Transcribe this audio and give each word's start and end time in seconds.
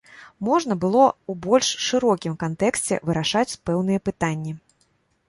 Можна 0.45 0.77
было 0.85 1.01
ў 1.07 1.33
больш 1.43 1.67
шырокім 1.87 2.33
кантэксце 2.45 2.99
вырашаць 3.11 3.57
пэўныя 3.71 3.99
пытанні. 4.11 4.53